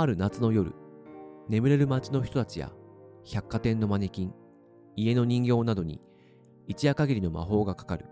[0.00, 0.72] ある夏の夜、
[1.48, 2.70] 眠れる街の人たちや
[3.24, 4.34] 百貨店のマネキン、
[4.94, 6.00] 家の人形などに
[6.68, 8.06] 一夜限りの魔法がかかる。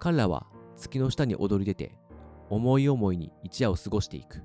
[0.00, 1.94] 彼らは月の下に踊り出て、
[2.50, 4.42] 思い思いに一夜を過ごしていく。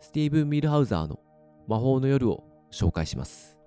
[0.00, 1.18] スティーブン・ミルハウザーの
[1.66, 3.58] 魔法の夜を紹介します。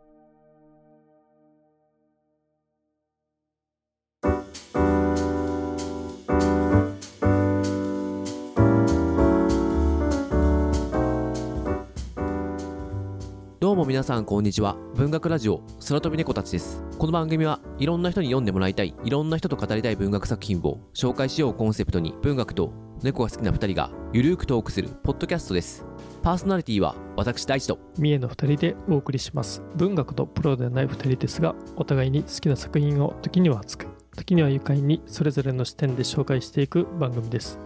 [13.95, 14.75] 皆さんこんにちは。
[14.95, 16.83] 文学ラジオ空飛び猫たちです。
[16.99, 22.73] この番組はいろんな人に読んでもらいたい、いろんな人と語りたい文学作品を紹介しようコンセプトに文学と
[23.03, 25.85] 猫が好きな2人がゆるーくトークするポッドキャストです。
[26.23, 33.87] パーソナリティは私大地と三重の2人でお送りします文学とプロではない2人ですがお互いに好きな作品を時には熱く
[34.17, 37.59] 時には愉快にそれぞれの視点で紹介していく番組です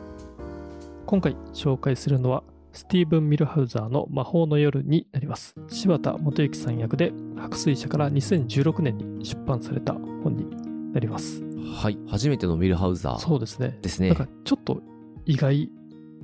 [1.08, 10.45] 今回紹介するのはスティーブン・ミルハウザーの魔法の夜になります柴田元幸さん役で白水社から2016年に出版された本に
[10.93, 11.43] なります
[11.75, 14.09] はい、初めてのミルハウザーそうですねですね。
[14.09, 14.81] なんかちょっと
[15.25, 15.69] 意外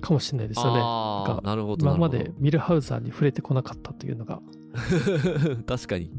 [0.01, 1.85] かもしれないですよねああ、なるほど。
[1.85, 4.41] 今までミルハウザーに触れてこなかったというのが
[5.65, 6.11] 確かに。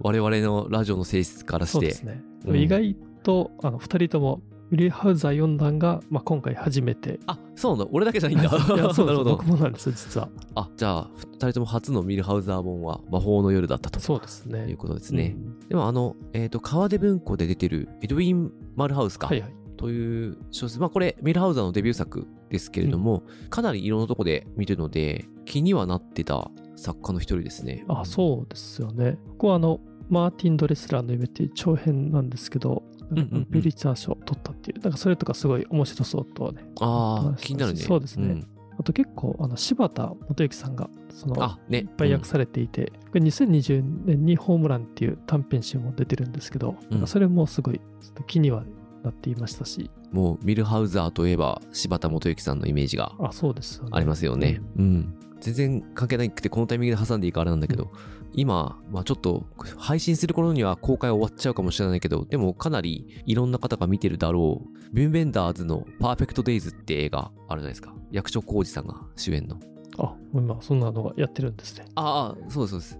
[0.00, 1.72] 我々のラジオの性質からして。
[1.72, 2.22] そうですね。
[2.46, 4.42] うん意外とあの2人とも
[4.74, 7.20] ミルハウザー読んだんが、まあ、今回初めて。
[7.26, 7.92] あ、そうなんだ。
[7.92, 8.50] 俺だけじゃないんだ。
[8.74, 9.46] いや そうなるほど僕。
[9.46, 10.28] もなんですよ、実は。
[10.56, 14.66] あ、じゃあ、二人とも初のミルハウザー本は魔法の夜だったとそうですね。
[14.68, 15.36] いうことですね。
[15.36, 19.28] うんでもあの、えっ、と、川出文庫で出てるエドウィン・マルハウスか？
[19.28, 19.54] はいはい。
[19.76, 20.80] という小説。
[20.80, 27.84] まあこれ、ミルハウザーのデビュー作ですけれども、かなりいろんなとこで見てるので、気にはなってた作家の一人ですね。
[27.86, 29.18] あ、そうですよね。
[29.28, 32.82] ここはあの、マーティン・ドレスラーの夢っていう長編なんですけど、
[33.14, 36.64] んうんうんピュリツァー賞を取ったっていう、なんかそれとかすごい面白そうとはね。
[36.80, 37.80] ああ、話気になるね。
[37.80, 38.46] そうですねん
[38.78, 41.78] あと結構、あの柴田元幸さんが、その、あ、ね。
[41.78, 47.80] いっぱい訳されていて、これ2020年にホームランっていう短編集も出てるんですけど、うんそれもすごい
[48.26, 48.64] 気には
[49.04, 53.90] なっていましたし、もうミルハウザーといえば柴田元幸さんのイメージがあ、そうですよね。
[53.92, 54.60] ありますよね。
[54.76, 55.14] うん。
[55.40, 57.92] 全然関係なくてこのタイミングで挟んでいいかあれなんだけど、
[58.34, 59.46] 今、まあちょっと
[59.76, 67.94] 配信する頃には公開終わっちゃうかもしれないけど、でもかなりいろんな方が見てるだろう、ビュンベンダーズのパーフェクトデイズって映画あるじゃないですか。
[68.10, 69.58] 役所広司さんが主演の。
[69.98, 71.84] あ、今そんなのがやってるんですね。
[71.94, 72.98] ああ、そうですそうです。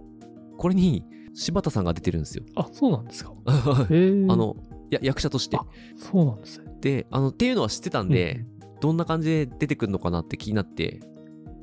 [0.56, 2.44] これに柴田さんが出てるんですよ。
[2.54, 3.32] あ、そうなんですか。
[3.46, 4.10] あへえ。
[4.10, 4.56] の、
[4.90, 5.64] や役者としてあ。
[5.96, 6.66] そうなんですね。
[6.80, 8.44] で、あの、っていうのは知ってたんで、
[8.80, 11.00] どんな感じで出てくるのかなって気になって、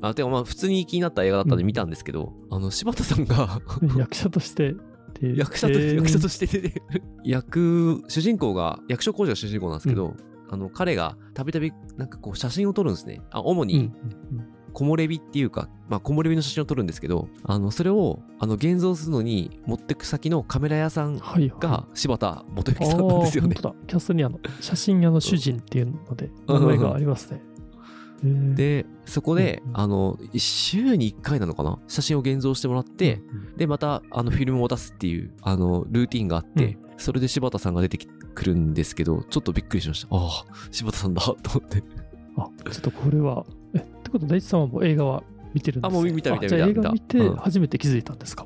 [0.01, 4.75] あ、てかまあ普通に気になった映画だったんで見たんですけど、あの、柴田さんがうん 役者として。
[5.21, 6.81] 役者と、へー役者として。
[7.23, 10.15] 役、主人公が、役所広司が主人公なんですけど、
[10.49, 13.21] あの、彼がたびたびなんかこう写真を撮るんですね。
[13.31, 13.93] あ、主うんにうん
[14.73, 21.59] 木漏れ日っていうか、まあ木漏れ日の写真を撮るんですけど、あの、それを、あの、現像するのに持ってく先のカメラ屋さんはいはい。
[21.59, 23.61] が柴田元あ幸さんなんですよねー。
[23.61, 23.85] 本当だ。
[23.87, 27.41] キャストにあの、写真屋の主人っていうので、名前がありますね。
[28.23, 31.79] で、そこであの、週に1回なのかな？
[31.87, 33.21] 写真を現像してもらって、
[33.57, 40.15] で、また、あの、フィルムを出すっていう、あの、ルーティンがあって、それで柴田さんが出てくるんですけど、ちょっとびっくりしました。
[40.15, 41.83] ああ、柴田さんだ、と思って。
[42.37, 47.35] あ、ちょっとこれは、え、ってことは大地さんはもう映画は見てるんですかあもう見た見たあじゃあ見た映画見てうん。
[47.37, 48.45] 初めて気づいたんですか、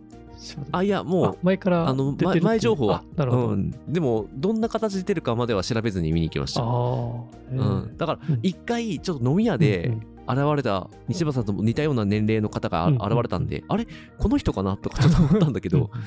[0.72, 2.98] あ、いや、もう、前からあの、前前情報は。
[2.98, 3.48] あ、なるほど。
[3.48, 6.62] うん、でも、どんな形で出るかまでは調べずに見に行きました。
[6.64, 6.66] あ
[7.52, 13.86] うん、だからうん、一回、ちょっと飲み屋でうん現れた、西畑さんと似たような年齢の方がうん現れたんで、あれ？
[14.18, 14.76] この人かな？
[14.76, 16.02] とかちょっと思ったんだけど、うん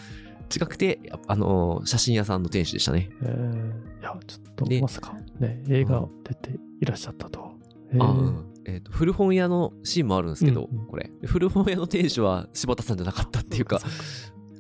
[0.48, 3.10] 近くて、あの、写真屋さんの店主でしたね。
[3.22, 4.00] えー。
[4.00, 7.52] いや、ちょっとでまさかね、映画出ていらっしゃったとは。
[7.92, 8.02] えー。
[8.02, 13.80] あうんえーと古本屋のシーンもあるんですけど、うんうんこれ古本屋の店主は柴田さんじゃなかったっていうか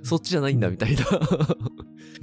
[0.02, 1.04] そっちじゃないんだみたいな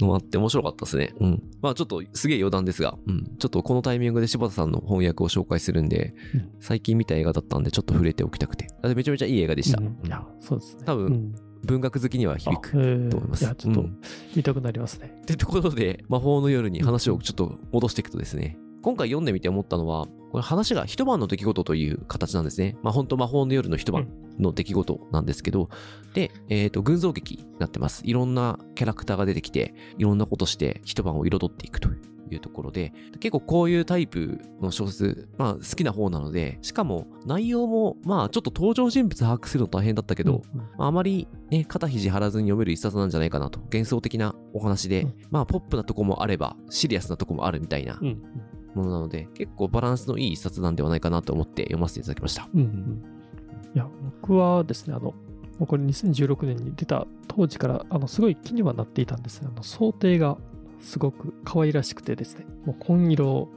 [0.00, 1.14] のあって面白かったですね。
[1.20, 1.42] うん。
[1.62, 3.36] まあちょっとすげえ余談ですが、うん。
[3.38, 8.66] ちょっとこのタイミングで柴田さんの翻訳を紹介するんで、うん最近見た映画だったんでちょっと触れておきたくて。
[8.82, 9.78] あめちゃめちゃいい映画でした。
[9.80, 10.82] うんいや、そうですね。
[10.84, 11.34] 多分うん
[11.64, 12.70] 文学好きには響く
[13.10, 13.44] と思います。
[13.44, 14.00] いや、ちょっとうん
[14.34, 15.18] 見たくなりますね。
[15.22, 20.06] ってところで、魔法の夜に話をちょっと戻していくとですね、今回読んでみて思ったのは、
[20.36, 22.76] これ話が一晩の出来事という形なんですね。
[22.82, 24.06] まあ本当魔法の夜の一晩
[24.38, 25.70] の出来事なんですけど、
[26.12, 28.02] で、えっ、と、群像劇になってます。
[28.04, 31.88] いろんなキャラクターが出てきて、いろんなことして一晩を彩っていくと
[32.30, 43.58] いうところで、結構こういうタイプの小説、まあ好きな方なので、しかも内容も、まあちょっと登場人物把握するの大変だったけど、うんああまりね、肩肘張らずに読める一冊なんじゃないかなと。
[43.60, 48.22] 幻想的なお話で、うんまあポップなとこもあれば、シリアスなとこもあるみたいなうん
[48.76, 52.48] ものなので、結構バランスのいい一冊なんではないかなと思って読ませていただきました。
[52.54, 53.02] うんうん
[53.74, 53.86] いや、
[54.22, 55.12] 僕はですね、あの、
[55.66, 59.48] これ2016年に出た当時から、あの、すごい気にはなっていたんですね。
[59.52, 60.38] あの、想定が
[60.80, 63.48] すごく可愛らしくてですね、もう紺色、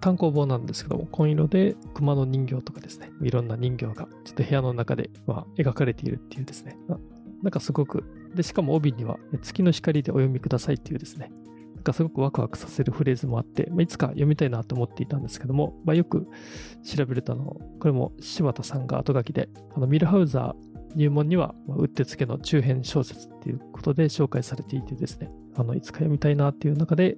[0.00, 6.98] 単行本なんですけども、紺色で熊の人形とかですね、いろんな人形がちょっと部屋の中で、まあ、描かれているっていうですね、な
[7.42, 8.04] なんかすごく、
[8.34, 11.30] で、しかも帯には、月の光でお読みくださいっていうですね、
[11.78, 16.26] なんかすごくワクワクさせるフレーズもあって、まあ、いつか読みたいなと思っていたんですけども、まあ、よく
[16.84, 27.16] 調べるとあの、これも柴田さんが後書きで、あのミルハウザー入門には、まあうってつけの中編小説っていうことで紹介されていてですね、あのいつか読みたいなっていう中で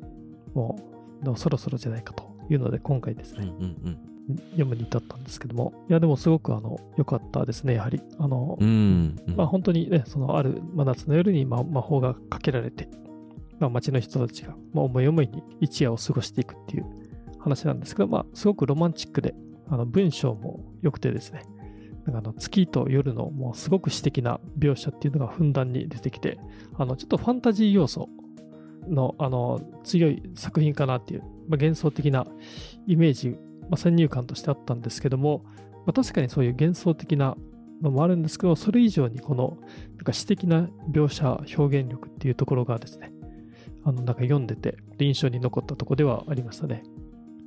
[0.52, 0.78] も
[1.24, 3.48] う、そろそろじゃないかというので、今回ですうんうね、
[3.92, 4.10] ん
[4.50, 8.00] 読むに至ったんですけども、いや、でもすごくあの良かったですね、やはり。
[8.18, 8.68] あの、うん。
[8.68, 9.36] うんうん。
[9.36, 12.88] まあ、本当にね、そのある真夏の夜に、まあ、魔法がかけられて、
[13.60, 16.86] まあ、街の人たちが、まあ、思い思いに一夜を過ごしていくっていう
[17.38, 19.34] 話なんですけど、まあ、すごくロマンチックで、
[19.68, 21.42] あの文章も良くてですね、
[22.04, 26.38] なんかあの月と夜のもうすごく詩的な描写っていうのがふんだんに出てきて、
[26.76, 28.08] あのちょっとファンタジー要素
[28.88, 32.26] のあの強い作品かなっていう、まあ、幻想的な
[32.86, 33.36] イメージ、ま
[33.72, 35.44] あ、先入観としてあったんですけども、
[35.86, 37.36] まあ、確かにそういう幻想的な
[37.82, 39.58] のもあるんですけど、それ以上にこの
[39.96, 43.12] なんか詩的な描写、表現力っていうところがですね、
[43.84, 46.82] あのなんか読んでて印象に残ったところではありましたね。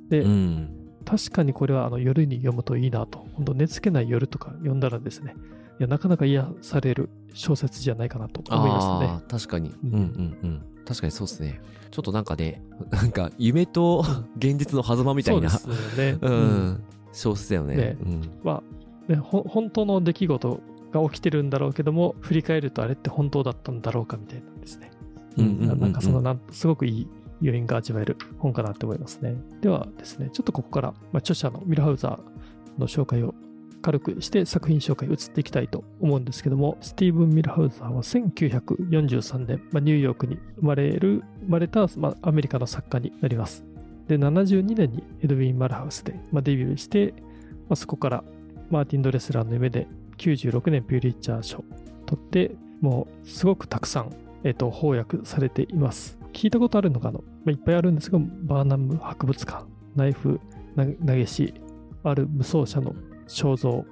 [0.08, 0.84] で、うん。
[1.04, 5.34] 確かにこれはあの夜に読むといいなと、本当寝つけない夜とか読んだらですね、
[5.78, 9.12] いやなかなか癒される小説じゃないかなと思いますね。
[9.12, 9.70] ああ、確かに。
[9.70, 10.62] ううんんうんうん。
[10.84, 11.60] 確かにそうですね。
[11.90, 14.04] ちょっとなんかね、 なんか夢と
[14.36, 16.18] 現実の狭間みたいな、そうですよね。
[16.20, 16.36] う うん
[16.70, 17.76] ん、小説だよね。
[17.76, 18.62] ねうんま
[19.08, 20.60] あ、ね、ほ本当の出来事
[20.92, 24.90] が起きてるんだろうけども、振り返るとあれって本当だったんだろうかみたいなんですね。
[25.36, 27.08] なんかそのなんすごくいい
[27.42, 29.36] 余韻が味わえる本かなって思いますね。
[29.60, 33.34] ではですね、ちょっとここから、まあ、著者のミルハウザーの紹介を
[33.82, 43.64] 軽くして作品紹介移っていきたいと思うんですけども、スティーブン・ミルハウザーは1943年、まあ、ニューヨークに生まれる、生まれた、まあ、アメリカの作家になります。
[44.08, 47.12] で、72年にエドウィン・マルハウスで、まあ、デビューして、
[47.68, 48.24] まあ、そこから
[48.70, 49.86] マーティン・ドレスラーの夢で
[50.16, 51.64] 96年ピューリッチャー賞を
[52.06, 54.10] 取って、もうすごくたくさん、
[54.44, 56.18] えっと翻訳されています。
[56.32, 59.64] 聞いたことあるのかの、まあ、いっぱいあるんですが、バーナム博物館、
[59.96, 60.40] ナイフ
[60.76, 61.54] 投げ師、
[62.02, 62.94] ある無双者の
[63.26, 63.84] 肖像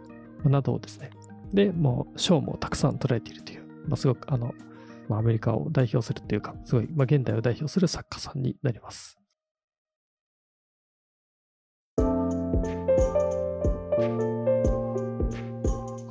[0.44, 1.10] などをですね、
[1.52, 4.54] で、もう賞もたくさん捉えているという、まあ、すごくあの、
[5.08, 9.21] まあ、アメリカを代表するというか、すごい、まあ、現代を代表する作家さんになります。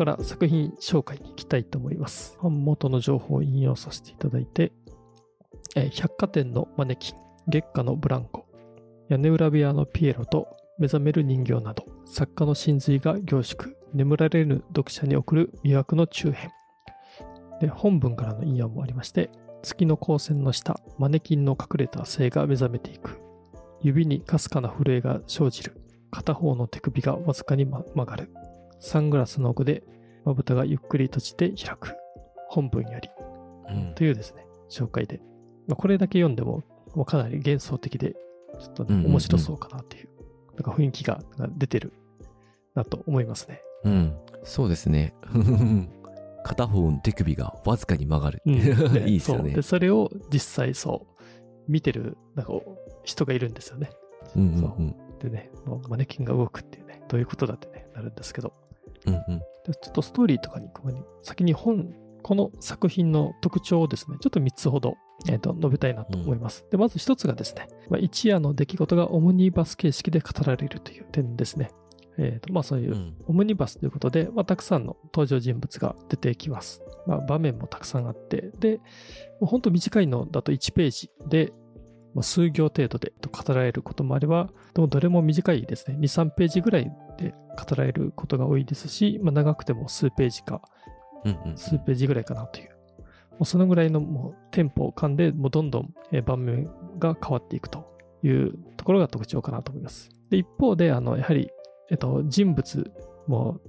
[0.02, 2.36] から作品紹介に行きたいと思います。
[2.42, 4.72] 元の情報を引用させていただいて、
[5.76, 7.16] えー百貨店のマネキン、
[7.48, 8.48] 月下のブランコ、
[9.10, 10.48] 屋根裏部屋のピエロと
[10.80, 16.50] 目覚める人形など、作家の真髄が凝縮、眠られる読者に送る魅惑の中編。
[17.60, 19.30] で、本文からの引用もありまして、
[19.62, 23.22] 月の光線の下、マネキンの隠れた性が目覚めていく。
[23.82, 25.80] 指にかすかな震えが生じる。
[26.10, 28.34] 片方の手首がわずかに、ま曲がる。
[28.82, 29.84] サングラスの奥で、
[30.26, 31.96] まぶたがゆっくり閉じて開く。
[32.50, 33.10] 本文より。
[33.70, 35.22] うんというですね、紹介で。
[35.68, 36.64] まあ、これだけ読んでも、
[36.96, 38.14] もうかなり幻想的で、
[38.60, 40.10] ちょっとね、面白そうかなっていう、
[40.56, 41.22] なんか雰囲気が
[41.56, 41.94] 出てる
[42.74, 43.62] なと思いますね。
[43.84, 44.18] うん。
[44.44, 45.14] そうですね。
[46.44, 48.42] 片方の手首がわずかに曲がる。
[48.46, 49.62] うんで いいですよねそうで、。
[49.62, 51.24] それを実際そう、
[51.72, 52.54] 見てる、なんか
[53.04, 53.92] 人がいるんですよね。
[54.36, 55.52] うんうんそうでね、
[55.88, 58.54] マネキンが動くっていうね、どういうことだってね、なるんですけど、
[59.08, 61.94] うんうんでちょっとストーリーとかに行く前に、先に本、
[62.24, 64.96] この作品の特徴をですね、ちょっと3つほど、
[65.30, 66.66] えーと述べたいなと思います。
[66.72, 71.70] で、まず1つがですね、まあ、一夜の出来事がオムニバス形式で語られるという点ですね。
[72.18, 76.82] えーと、まあそういうう、んオムニバスということで、まあ、たくさんの登場人物が出てきます。
[77.06, 78.82] まあ、場面もたくさんあって、で、も
[79.42, 81.54] う本当短いのだと1ページで、
[82.14, 85.98] まあ、数行程度で語られることもあれば、でもどれも短いですね。
[85.98, 90.62] 2、3ページぐらいで語られることが多いですし、まあ、長くても数ページか、
[91.56, 92.70] 数ページぐらいかなという。
[93.32, 100.10] もうそのぐらいのもうテンポを噛んで、もうどんどんえー盤面が変わっていくというところが特徴かなと思います。
[100.30, 101.50] で、一方で、あの、やはり、
[101.90, 102.92] えっと、人物
[103.28, 103.60] も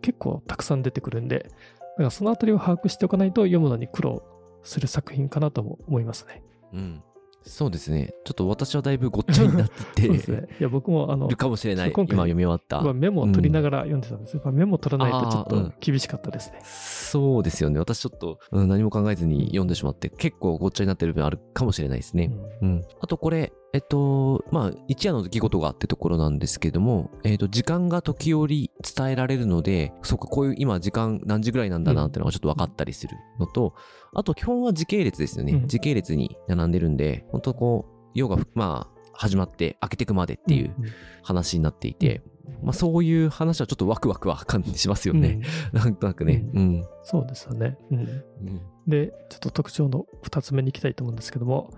[0.00, 4.22] 結構たくさん出てくるんで、だからそのあたりを把握しておかないと読むのに苦労
[4.62, 6.42] する作品かなとも思いますね。
[6.72, 7.02] うん。
[7.44, 8.14] そうですね。
[8.24, 10.48] ちょっと私はだいぶごっちゃになってて ね。
[10.60, 11.92] いや、僕もあのる、かもしれない。
[11.92, 12.80] 今回今読み終わった。
[12.80, 14.42] まあメモを取りながら読んでたんですよ。
[14.44, 16.60] まあメモを取らないとちょっと厳しかったですね。
[16.64, 17.78] そうですよね。
[17.78, 22.30] 私ちょっと、うん何も考えずに読んでしまって、結構ごっちゃになってる部分あるかもしれないですね。
[22.60, 22.84] うんうん。
[23.00, 33.74] あとこれ、えっと、まあ、一夜の出来事があってところなんですけども、えっと、時間が時折伝えられるので、そうか、こういう今時間何時ぐらいなんだなっていうのがちょっと分かったりするのと、
[34.14, 35.54] あと基本は時系列ですよね。
[35.54, 40.86] うん時系列に並んでるんで、本当こう、夜が、まあ、始まって開けていくまでっていううん
[41.22, 42.22] 話になっていて、
[42.62, 45.40] まあ、そういう話はちょっとワクワクは感じしますよね。
[45.72, 46.44] うん なんとなくね。
[46.52, 46.84] うん。
[47.04, 47.78] そうですよね。
[47.90, 51.72] うんうんで、ちょっと特徴の2つ目に行きたいと思うんですけども、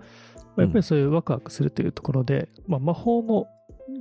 [0.55, 3.47] まあやっぱりそういうワクワクするというところで、まあ、魔法の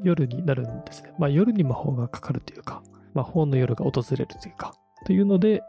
[0.02, 1.12] 夜になるんですね。
[1.18, 2.82] まあ、夜に魔法がかかるというか、
[3.14, 5.62] 魔法の夜が訪れるというか、というので、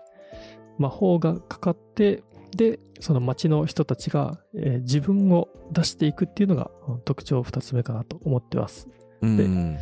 [0.77, 2.23] 魔法がかかって、
[2.55, 8.87] で、その街の人たちが、えー自分を出していくっていうのがうん特徴2つ目かなと思ってます。
[9.21, 9.77] うん。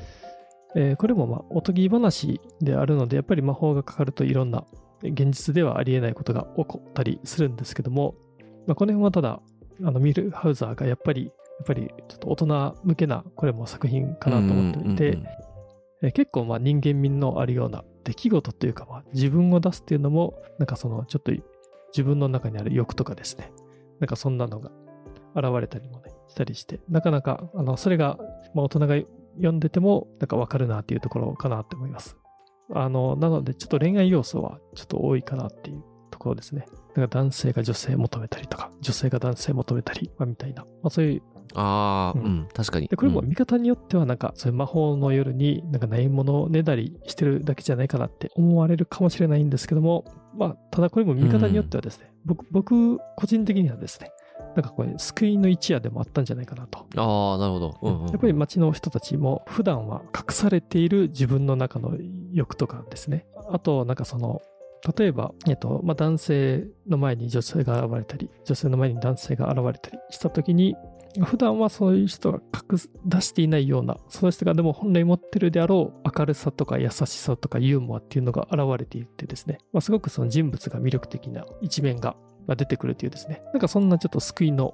[0.75, 4.65] えーこれもまあおとぎ話であるのでやっぱり魔法がかかるといろんな
[5.03, 8.15] 現実ではありえないことが起こったりするんですけども、
[8.65, 9.41] まあ、この辺はただ
[9.83, 11.31] あのミルハウザーがやっぱりや
[11.63, 15.43] っぱりちょっと大人向けなこれも作品かなと思っていて、えー
[16.11, 21.31] 結構まあ人間味のあるような出来事というかまあ自分を出すっていうのもなんかそのちょっと
[21.93, 23.53] 自分の中にある欲とかですね。
[24.01, 24.69] なんかそんなのが
[25.35, 28.17] 現れたりもねしたりしてなかなかあのそれが
[28.53, 28.95] まあ大人が
[29.35, 32.17] 読んでてもなんかわかるなっていうところかなって思います。
[32.73, 36.65] あのなのでちょっと恋愛要素はちょっと多いかなっていうところですね
[36.95, 41.21] なんか男性が女性求めたりとか女性が男性求めたり、まあ、みたいな、まあ、そういう
[41.55, 42.87] ああ、ううんん、確かに。
[42.87, 43.27] でこれもうん。
[43.27, 54.11] 見方によってはなんかそういう魔法の夜になんかないものをねだりしてるだけじゃないかなって思われるかもしれないんですけどもまあただこれも見方によってはですね、僕僕個人的にはですね
[54.55, 57.77] なんかこれ救いの一夜でもあったんじゃないかなと、ああ、なるほど。
[57.81, 61.97] うんうんやっぱり街の人たちも普段は隠されている自分の中の
[62.31, 63.25] 欲とかですね。
[63.51, 64.41] あとなんかその
[64.97, 70.75] 例えば、えっとまあ、男性の前に女性が現れたり女性の前に男性が現れたりした時に
[71.21, 72.39] 普段はそういう人が
[72.71, 82.15] 隠す出していないようなその人がでも本来持ってるであろう明るさとか優しさとかユーモアっていうのが現れていてですね、まあ、すごくその人物が魅力的な一面が
[82.57, 83.41] 出てくるというですね。
[83.53, 84.73] なんかそんなちょっと救いの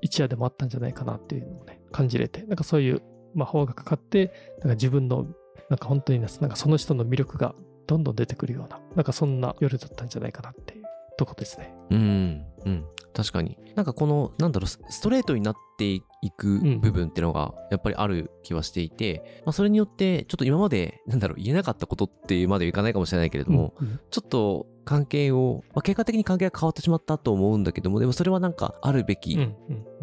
[0.00, 3.02] 一夜でもあったんじゃないかなっていうのをね感じれてなんかそういう
[3.34, 5.26] 魔法がかかってなんか自分の
[5.68, 7.54] なんか本当になんかその人の魅力が
[7.86, 10.84] どんどん出てくるようななんかそんな夜だったんじゃないかなっていう
[11.16, 11.74] とこですね。
[11.90, 13.58] うん、うん、確かに。
[13.74, 16.02] なんかこの、なんだろう、スストレートになってい
[16.36, 29.46] くん部分っていうのが、やっぱりある気はしていて、まあ、それによって、ちょっと今まで、なんだろう、言えなかったことっていうまではいかないかもしれないけれども、うんうんちょっと関係を、まあ、結果的に関係が変わってしまったと思うんだけども、でもそれはなんか、あるべきうんうん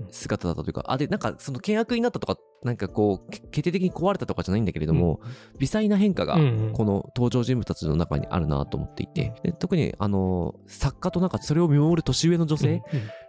[0.06, 5.20] うん姿だったというか、あ、で、なんか、その険悪になったとか、なんかこう、け決定的に壊れたとかじゃないんだけれども、
[5.60, 6.74] 微細な変化がうんうん。
[6.74, 12.84] この登場人物たちの中にあるなと思っていて、で特にあの作家となんかそれを見守る年上の女性うんうん。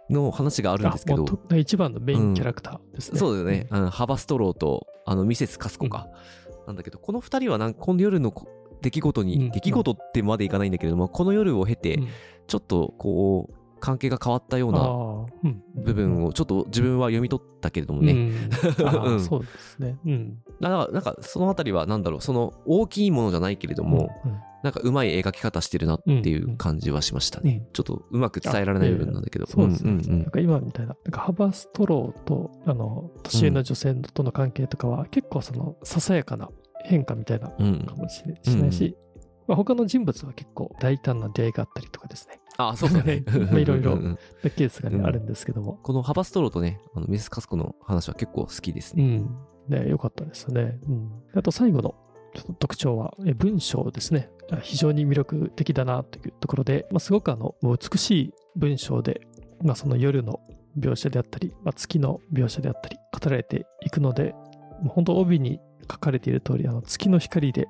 [0.07, 3.17] の話があるんですけど、うと一番のメインキャラクターですね。
[3.17, 6.07] そうだよね、あのハバストローとあのミセス・カスコか、
[6.67, 8.47] なんだけどこの二人はなんこの夜のこ
[8.81, 9.51] 出来事に、うん。
[9.51, 12.07] 出来事ってまでいかないんだけれどもこの夜を経て、うん。
[12.47, 13.54] ちょっとこう
[13.85, 18.33] 関係が変わったような部分をちょっと自分は読み取ったけれどもね、うん
[18.83, 19.99] あーうんそうですね。
[20.03, 20.37] うん。
[20.59, 27.61] だからなんかそのあたりはなんだろうその大きいものじゃないけれども、うんなんかうまい描き方してるなっていう感じはしましたね。
[27.63, 29.45] うんちょっとうまく伝えられない部分なんだけど。
[29.45, 29.91] そうですね。
[29.91, 36.49] んうんなんか今みたいな、なんかハバストローと、あの、年上の女性との関係とかは、結構その、ささやかな
[36.83, 37.65] 変化みたいなうん。
[37.67, 38.97] うんかもしれしないし、
[39.47, 43.23] まあ、他の人物は結構大胆な出会いがあったりとかですね、あ、そうそう ね。
[43.51, 44.17] まあいろいろうんうん
[44.55, 49.03] ケースがね、うんあるんですけども、このハバストローとね、あのミス・カスコの話は結構好きですね。
[49.03, 49.79] うん。
[49.79, 50.79] ね、よかったですね。
[50.87, 51.11] うん。
[51.33, 51.95] あと最後の
[52.35, 54.29] ちょっと特徴は、え文章ですね。
[54.51, 59.21] あ非常に魅力的だなというところで、まあ、すごくあの、美しい文章で、
[59.63, 60.41] まあ、その夜の
[60.77, 64.33] 描写であったり、まあ、月の描写であったり、語られていくので、
[64.81, 65.59] もう本当帯に
[65.89, 67.67] 書かれている通り、あの月の光で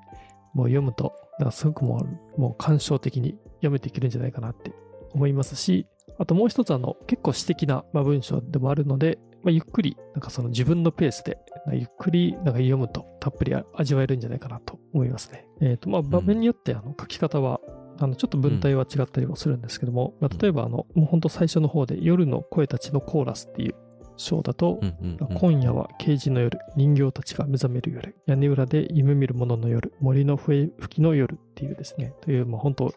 [0.53, 2.05] もう読むと、なんかすごくも
[2.37, 4.74] う、もう感傷的に読めていけるんじゃないかなって
[5.13, 11.38] 思いますし、あともう一つあの、結構詩的な、まあ、文章でもあるので、まあ、ゆっくり、なんかその自分のペースで、
[11.71, 15.45] ゆっくりなんか読むとたっぷり味わえるんじゃないかなと思いますね。
[15.62, 17.59] えっ、と、まあ、場面によってあの書き方は、
[17.97, 23.75] あのちょっと文体は違ったりもするんですけども、まあ、例えばあの、もう本当最初の方で夜の声たちのコーラスっていう
[24.17, 25.38] 章だと、うんうんうん。
[25.38, 32.93] 今夜は刑事の夜、人形たちが目覚める夜、屋根裏で夢見る者の夜、森の笛吹きの夜っていうですね、という、まあ、本当、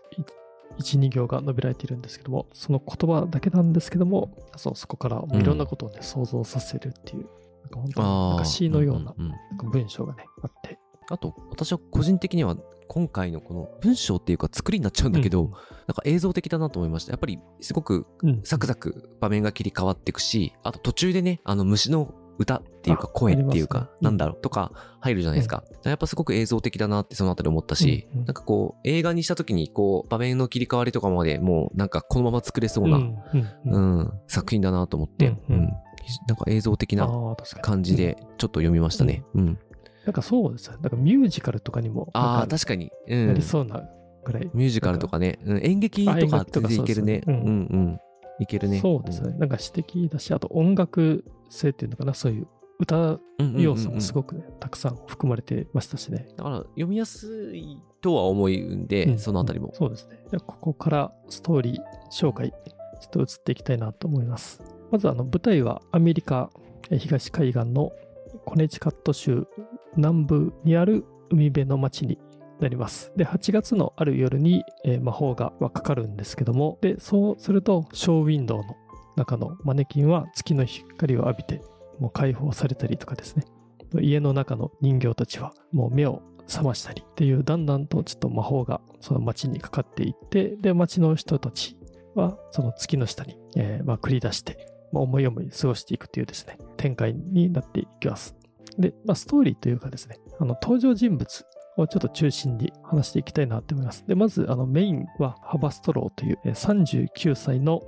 [0.79, 7.27] い一、二行が述べられているんですけども、その言葉だけなんですけども、そうそこからいろんなことをね、想像させるっていう、
[7.63, 10.79] なんか本当になんか詩のようなうんうんうんなんか文章がね、あって。
[11.11, 12.57] あと、私は個人的には
[12.87, 15.51] 今回のこの文章っていうか作りになっちゃうんだけど、うん
[15.89, 17.13] なんか映像的だなと思いました。
[17.13, 25.65] やっぱりすごくうん、サクサク場面が切り替わっていくし、あと途中でね、あの虫の歌っていうか声っていうか、なんだろうとか入るじゃないですか。
[25.85, 35.73] やっぱすごく映像的だなってそのあたり思ったし、なんかこう映画にした時にこう場面の切り替わりとかまでもうなんかこのまま作れそうな、うん作品だなと思って、うん
[36.27, 37.09] なんか映像的な
[37.61, 39.25] 感じでちょっと読みましたね。
[39.35, 39.59] うん。
[40.07, 40.79] なんかそうですよ。
[40.81, 42.09] なんかミュージカルとかにも。
[42.15, 42.91] ああ、確かに。
[43.09, 43.27] うん。
[43.27, 43.83] なりそうな
[44.25, 44.51] ぐらい。
[44.55, 45.39] ミュージカルとかね。
[45.45, 47.21] うん、演劇とかっていけるね。
[47.27, 48.01] うんうん。
[48.41, 48.81] いけるね。
[48.81, 49.37] そうですね。
[49.39, 52.47] なんか詩的だし、あと音楽性っていうのかな、そういう
[52.79, 53.19] 歌
[53.57, 56.29] 要素もすごくね、たくさん含まれてましたしね。
[56.37, 59.73] だから読みやすいとは思うんで、うん、そのあたりも。
[59.75, 60.25] そうですね。
[60.31, 61.81] じゃここからストーリー
[62.13, 62.57] 紹介、ちょ
[63.07, 64.63] っと移っていきたいなと思います。
[64.91, 66.51] まずあの舞台はアメリカ
[66.91, 67.93] 東海岸の
[68.45, 69.47] コネチカット州
[69.97, 72.19] 南部にある海辺の町に
[72.61, 73.13] なります。
[73.17, 78.77] で、8月のある夜に、えー、魔法がかかるんですけども、で、そうすると、ショーウィンドウの
[79.17, 81.61] 中のマネキンは月の光を浴びて、
[81.99, 83.45] もう解放されたりとかですね。
[84.01, 91.77] 家の中の人形たちはもう目を覚ましたりっていう、だんだんとちょっと魔法がその街にかかっていって、で、街の人たち
[92.15, 98.35] はその月の下に、えー、まあ繰り出して、まあ、思い思い過ごしていくというですね、展開になっていきます。
[98.79, 101.45] で、まあ、ストーリーというかですね、あの登場人物
[101.83, 104.05] をちょっと中心に話していきたいなと思います。
[104.07, 107.83] で、まずあのメインはハバストローという39歳の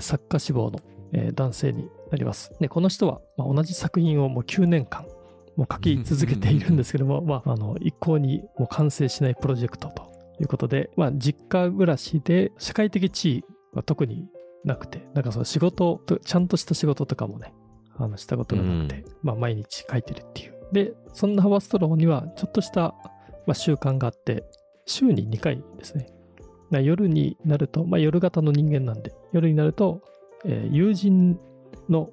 [0.00, 0.80] 作家志望の
[1.32, 2.52] 男性になります。
[2.60, 5.06] で、この人は同じ作品をもう9年間
[5.56, 14.28] もう書き続けているんですけども、 まあ、あの一向にもう完成しないプロジェクトということで、まあ、実家暮らしで社会的地位は特に
[14.64, 17.54] なくて、なんかその仕事、ちゃんとした仕事とかもね、
[17.96, 20.54] あのしたことがなくて、うん、まあ毎日書いてるっていう。
[20.72, 22.94] で、そんなハワストローにはちょっとした、
[23.46, 24.44] まあ、習慣があって、
[24.86, 26.08] 週に2回ですね。
[26.82, 30.02] 夜になると、まあ夜型の人間なんで、夜になると、
[30.44, 31.38] えー、友人
[31.88, 32.10] の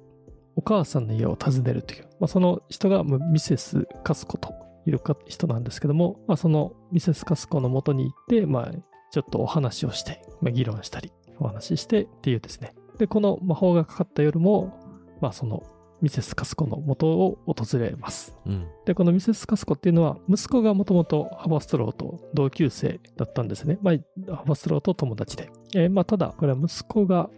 [0.56, 4.54] お母さんの家を訪ねるという、まあ、その人がミセス・カスコと
[4.86, 8.72] いう人なんですけども、まあ、そのミセス・カスコのもとに行って、まあ、
[9.10, 12.74] ちょっとお話をして、まあ、議論したり、お話ししてっていうですね。
[12.98, 14.80] で、この魔法がかかった夜も、
[15.20, 15.62] まあその
[16.04, 18.36] ミセス・カスコの元を訪れます。
[18.44, 23.78] うん、で、このミセス・カスコっていうのは、息子がもともとハバストローと同級生だったんですね。
[23.80, 25.48] まあ、ハバストローと友達で。
[25.74, 27.30] えー、まあ、ただ、これは息子が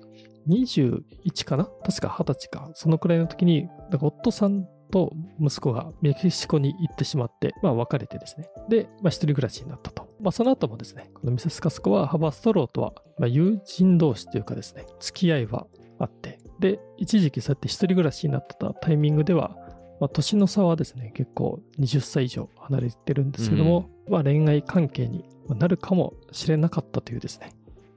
[0.49, 1.65] 21かな？
[1.85, 2.71] 確か20歳か。
[2.75, 8.49] そのくらいの時に、なんか夫さんと息子がメキシコに行ってしまって、まあ別れてですね。
[8.69, 10.09] で、まあ一人暮らしになったと。
[10.21, 19.57] まあその後もですね、このミセス・カスコはハバストローとは、まあ友人同士というかですね、付き合いはあって、で、一時期そうやって一人暮らしになったタイミングでは、
[20.01, 27.53] まあ年の差はですね、結構20歳以上離れてるんですけども、うん、まあ恋愛関係になるかもしれなかったというですね、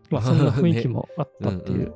[0.10, 1.78] まあ そんな雰囲気もあったっていう。
[1.80, 1.94] ねうんうん、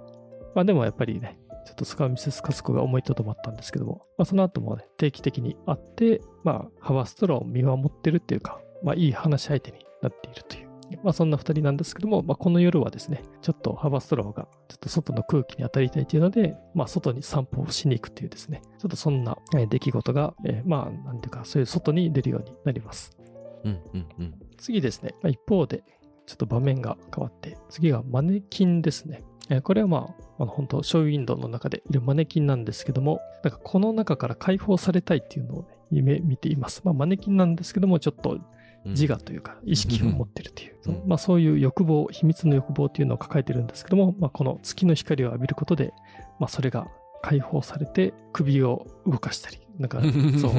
[0.56, 10.72] まあでもやっぱりね、ちょっとスカミセス・カスコが思いとどまったんですけども、まあ、その後もね、定期的に会って、まあ、ハワストローを見守ってるっていうか、まあ、いい話し相手になっているという。
[11.03, 19.38] まあ、そんな二人なんですけども、まあ、この夜はですね、ちょっとハバストローがちょっと外の空気に当たりたいというので、まあ、外に散歩をしに行くというですね、ちょっとそんな
[19.69, 23.17] 出来事が、えー、まあ、なんていうか、そういう外に出るようになります。
[23.63, 25.84] うんうんうん、次ですね、まあ、一方で、
[26.25, 29.23] ちょっと場面が変わって、次がマネキンですね。
[29.49, 36.82] えー、これはまあ、あの本当ショーウィンドウの中でいるマネキンなんですけども、なんかこの中から解放されたいっていうのを、ね、夢見ています。
[36.84, 38.39] まあ、マネキンなんですけども、ちょっと
[38.85, 45.93] 自我というか意識を持ってるという、うん、まあ、そういう欲望、秘密の欲望というのを抱えてるんですけども、まあ、この月の光を浴びることで、
[46.39, 46.87] まあ、それが
[47.21, 50.01] 解放されて首を動かしたり、なんか
[50.39, 50.51] そう、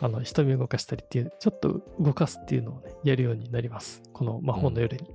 [0.00, 4.02] あの瞳を動かしたりっていう、ちょっと動かすっていうのをね、やるようになります。
[4.12, 5.06] この魔法の夜に。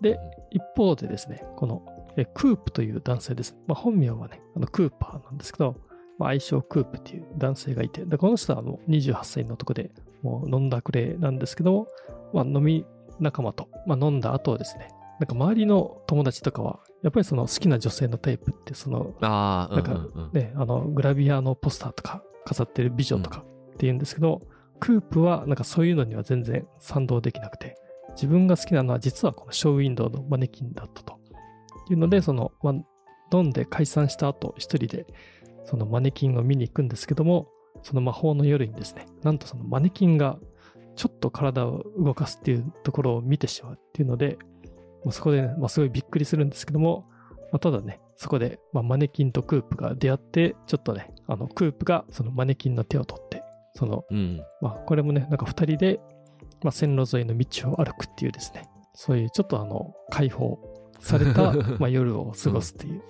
[0.00, 0.18] で、
[0.50, 1.82] 一方でですね、この
[2.16, 3.56] えクープという男性です。
[3.66, 5.76] まあ、本名はね、あのクーパーなんですけど、
[6.18, 9.90] まあ、愛称クープっていう男性がいて、でこの人はもう28歳の男で、
[10.24, 11.88] もう飲んだくれなんですけども、
[12.32, 12.86] まあ、飲み
[13.20, 14.88] 仲間と、まあ、飲んだ後ですね、
[15.20, 27.76] なんか周りの友達とかは、やっぱりその好きな女性のタイプって、その、あなんかね、あの、グラビアのポスターとか飾ってる美女とかっていうんですけど、うん、クープはなんかそういうのには全然賛同できなくて、
[28.14, 31.18] 自分が好きなのは実はこのショーウィンドウのマネキンだったと。
[31.90, 32.74] いうので、その、まあ、
[33.36, 35.06] 飲んで解散した後、一人で、
[35.64, 37.48] そのマネキンを見に行くんですけども、
[37.82, 40.38] その魔法の夜にですね、なんとそのマネキンが
[40.96, 44.38] ちょっと体を動かすっていうところを見てしまうっていうので、
[45.04, 47.06] まあ、そこで、ね、まあ、すごいびっくりするんですけども、
[47.52, 53.42] まあ、ただね、そこで、まあ、マネキンとクープが出会って、ちょっとね、あの、クープがそのマネキンの手を取って、
[53.74, 56.00] その、うん、まあ、これもね、なんか二人で、
[56.62, 60.58] まあ、線路沿いの道を歩くっていうですね、そういうちょっとあの、解放
[61.00, 63.02] された まあ夜を過ごすっていう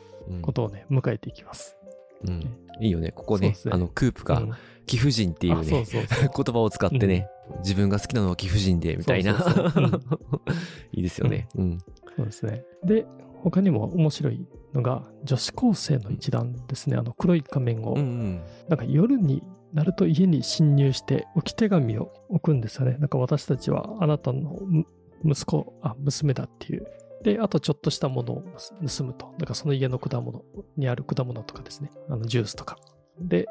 [0.43, 1.77] ことをね、迎えていきます。
[2.27, 2.41] うん。
[2.81, 3.13] いいよね。
[3.13, 4.53] ここねねあの、クープがうん
[4.87, 7.29] 貴婦人っていうあそうね、そうそう言葉を使ってね、
[7.61, 9.33] 自分が好きなのは貴婦人で、みたいな。
[10.93, 11.49] いいですよね。
[11.55, 11.79] うん。
[12.17, 12.65] そうですね。
[12.85, 13.07] で、
[13.43, 16.97] 他にも面白いのが、女子高生の一団ですね。
[16.97, 18.41] あの黒い仮面を、うんうん。
[18.69, 22.97] なんか夜になると家に侵入して置き手紙を置くんですよね。
[22.99, 24.85] なんか私たちはあなたのむ
[25.25, 26.87] 息子、あ、娘だっていう。
[27.25, 28.45] で、あとちょっとしたものを
[28.87, 29.35] 盗むと。
[29.39, 30.45] だからその家の果物
[30.77, 31.91] にある果物とかですね。
[32.09, 32.79] あのジュースとか。
[33.19, 33.47] で、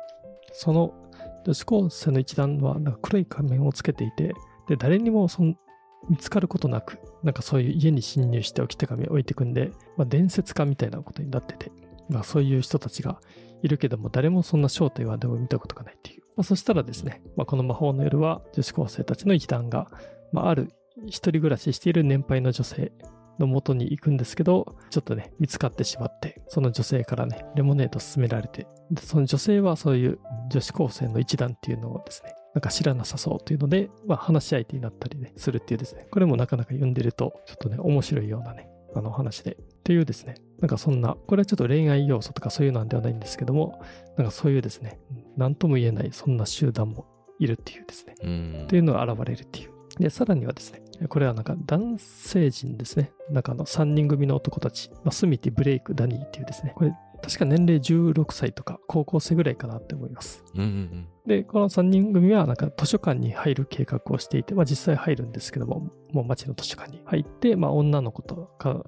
[0.54, 0.94] その
[1.46, 4.34] 女子高生の一団はなんか黒い仮面をつけていて、
[4.70, 5.56] で、誰にもその
[6.08, 11.72] 見つかることなく、なんかそういう家に侵入して置き手紙を置いていくんで、まあ、伝説家みたいなことになってて、
[12.10, 13.20] まあ、そういう人たちが
[13.64, 16.24] いるけども、誰もそんな正体はでも見たことがないっていう。
[16.36, 19.88] まあ、そしたらですね、まあ、この魔法の夜は女子高生たちの一団が、
[20.32, 20.70] まあ、ある
[21.08, 22.92] 一人暮らししている年配の女性
[23.40, 30.20] の元に行くんですけど、ちょっとね、見つかってしまって、その女性からね、レモネード勧められて、でその女性はそういう
[30.50, 39.58] 女子高生の一団っていうのをですね、なんか知らなさそうというので、まあ、話し相手になったりね、するっていうですね、これもなかなか読んでると、ちょっとね、面白いようなね、あの話で。
[39.84, 43.82] っていうですね、なんかそんな、これはちょっと恋愛要素とかそういうのではないんですけども、
[44.18, 45.00] なんかそういうですね、
[45.36, 47.06] なんとも言えないそんな集団も
[47.40, 49.72] いるっていうですね、うんっていうのが現れるっていう。
[50.00, 53.12] で、さらにはですね、これはなんか男性陣ですね。
[53.30, 60.44] なんかあの3人組の男たち、まあ、スミティ、ブレイク、ダニーっていうですね、これ確か年齢16歳とか高校生ぐらいかなって思います。
[60.56, 68.84] うんうんで、この3人組はなんか図書館に入る計画をしていて、まあ実際入るんですけども、もう街の図書館に入って、まあ女の子とか、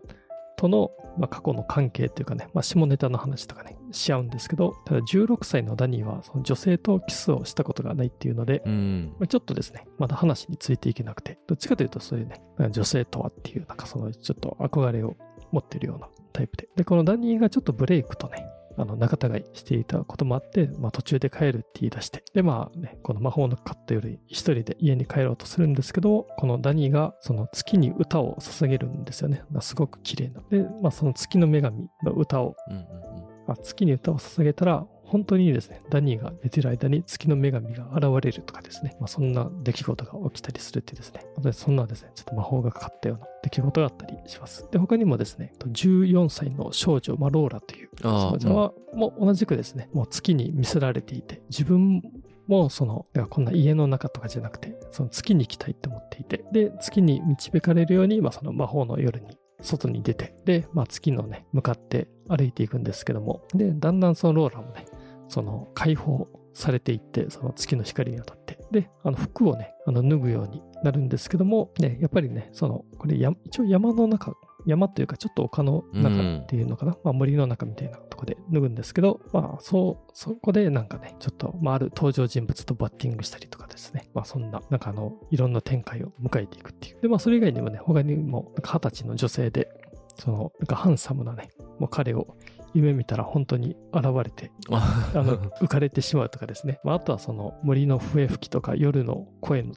[0.58, 9.16] との、まあ、過去の関係っていうかね、まあ、下ネタの話とかね、し合うんですけど、ただ16歳のダニーはその女性とキスをしたことがないっていうので、うん。
[9.28, 15.16] ちょっとですね、まだ話についていけなくて、どっちかというとそういうね、女性とはっていう、なんかそのちょっと憧れを
[15.52, 16.70] 持ってるようなタイプで。
[16.76, 18.46] で、このダニーがちょっとブレイクとね、
[18.78, 29.44] あの仲違いしていたこともあって、まあ途中で帰るって言い出して、でまあね、この魔法のカットより一人で家に帰ろうとするんですけど、このダニーがその月に歌を捧げるんですよね。
[29.50, 30.42] まあすごく綺麗な。
[30.50, 44.68] で、まあその月の女神の歌をうんうんまあ、月に歌を捧げたら、本当にですね、ダニーが寝てる間に月の女神が現れるとかですね、まあ、そんな出来事が起きたりするっていうですね、まあそんなですね、ちょっと魔法がかかったような出来事があったりします。
[44.72, 52.02] で、他にもですね、14歳の少女、まあ、ローラという少女は、もう同じくですね、もう月に見せられていて、自分
[52.48, 64.86] もその、こんな家の中とかじゃなくて、その月に行きたいって思っていて、で、月に導かれるように、まあ、その魔法の夜に外に出て、で、まあ、月のね、向かって歩いていくんですけども、で、だんだんそのローラもね、
[65.28, 74.34] その解放されていって、その月の光に当たって、で、あの服をね、あの脱ぐようになるんですけども、ね、やっぱりね、その、これ、一応山の中、
[74.66, 87.02] 山というかちょっと丘の中っていうのかな、まあ森の中みたいなとこで脱ぐんですけど、まあそう、そこでなんかね、ちょっと、まあある登場人物とバッティングしたりとかですね、まあそんな、なんかあの、いろんな展開を迎えていくっていう。
[87.02, 89.70] で、まあそれ以外にもね、他にも、二十歳の女性で、
[90.16, 91.50] その、なんかハンサムなね、
[91.80, 92.38] もう彼を
[92.74, 96.80] 夢見たら本当に現れて、あ あの、浮かれてしまうとかですね。
[96.84, 99.74] まあ、あとはその森の笛吹きとか夜の声の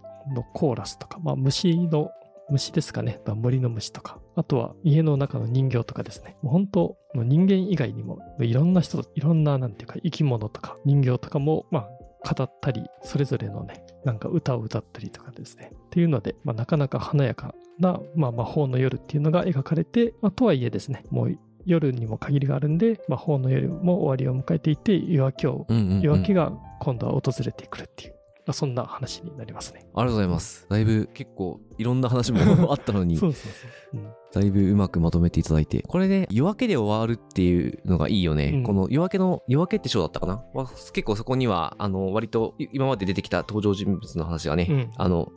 [0.55, 2.11] コーラスとか、まあ、虫の、
[2.51, 3.21] 虫ですかね。
[3.27, 4.21] まあ森の虫とか。
[4.37, 6.37] あとは家の中の人形とかですね。
[6.43, 6.81] もう本当、
[7.15, 15.73] もう人間以外にも、いろんな人、いろんな、なんていうか、生き物とか人形とかも、まあ、語ったり、それぞれのね、なんか歌を歌ったりとかですね。
[15.75, 28.15] っていうので、まあ、なかなか華やかな、まあ、魔法の夜っていうのが描かれて、まあ、とはいえですね、もう夜にも限りがあるんで、魔法の夜も終わりを迎えていて、夜明けを、夜明けが今度は訪れてくるっていう、
[28.49, 29.81] まあ、そんな話になりますね。
[29.81, 30.67] ありがとうございます。
[30.71, 32.41] だいぶ結構いろんな話も
[32.73, 34.01] あったのに、そうそうそう。
[34.01, 35.83] うんだいぶうまくまとめていただいて。
[35.89, 38.53] これで夜明けで終わるっていうのがいいよね。
[38.57, 40.45] うんこの夜明けの、夜明けって章だったかな？
[40.53, 45.33] わ結構そこには、あの、割とい今まで出てきた登場人物の話がね、うんあの、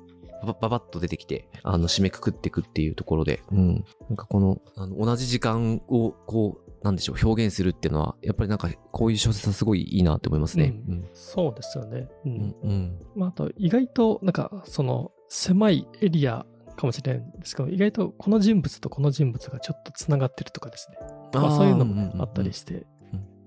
[0.46, 3.86] ばばばっと出てきて、あの、締めくくっていくっていうところで、うん。
[4.10, 10.74] なんかこの、あの同じ時間を、こう、なんでしょう、表現するっていうのは、やっぱりなんか、こういう小説はすごいいいなって思いますね。
[10.88, 11.10] うん。
[11.14, 12.08] そうですよね。
[12.26, 12.56] うんうん。
[12.64, 13.00] うん。
[13.16, 20.98] まあ、あと、意外と、なんか、その、狭いエリアかもしれないんですけど、意外とこの人物とこの人物がちょっとつながってるとかですね。
[21.34, 22.86] まあ、そういうのもね、あったりして、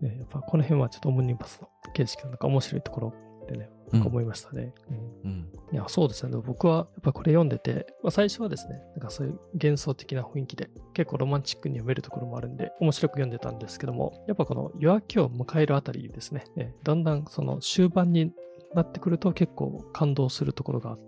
[0.01, 3.15] ねやっぱこの辺はちょっとオムニバスの形式のなんか面白いところ
[3.47, 4.73] でね、うん思いましたね。
[5.25, 5.49] うんうん。
[5.73, 6.37] いや、そうですね。
[6.45, 18.33] 僕はやっぱこれ読んでて、まあ、最初はですね、なんかそういう幻想的な雰囲気で、結構ロマンチックに読めるところもあるんで、面白く読んでたんですけども、やっぱこの夜明けを迎えるあたりですね、えだんだんその終盤に
[18.75, 20.99] なってくると結構感動するところが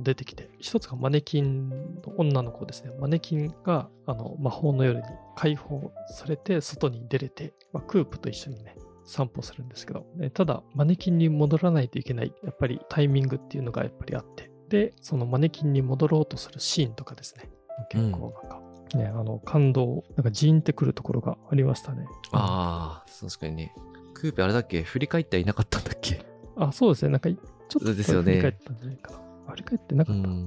[0.00, 1.74] 出てきて、一つがマネキンの
[2.18, 2.92] 女の子ですね。
[3.00, 8.76] マネキンがあの魔法の夜に解放されて外に出れて、まあ、クープと一緒にね、
[9.08, 17.48] 散歩するんですけど、ねただ、マネキンに戻らないといけない、やっぱりタイミングっていうのがやっぱりあって、で、そのマネキンに戻ろうとするシーンとかですね、
[17.90, 18.60] 結構なんか、
[18.94, 22.06] ね、あの、感動、なんかジーンってくるところがありましたね。
[22.32, 23.74] ああ、確かにね。
[24.14, 24.82] クーペあれだっけ？
[24.82, 26.24] 振り返ってはいなかったんだっけ？
[26.56, 27.10] あ、そうですね。
[27.10, 27.36] なんか、ちょ
[27.82, 29.18] っとですよね振り返ったんじゃないかな。
[29.50, 30.28] 振り返ってなかった。
[30.28, 30.46] うん。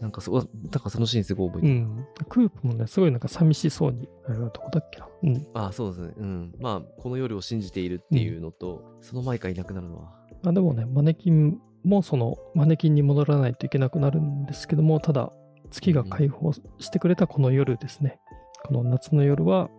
[0.00, 1.74] なんかそ、なんかそのシーンすごい覚えてる。
[1.74, 2.06] うん。
[2.28, 5.08] クープもね、すごいなんか寂しそうに、あれはどこだっけな。
[5.22, 5.46] うん。
[5.54, 6.14] ああ、そうですね。
[6.16, 6.54] うん。
[6.60, 10.12] まあ、この夜を信じているっていうのと、その前からいなくなるのは。
[10.42, 15.32] まあでもね、マネキンもそのマネキンに戻らないといけなくなるんですけども、ただ
[15.70, 18.18] 月が解放してくれたこの夜ですね。
[18.64, 19.70] この夏の夜は、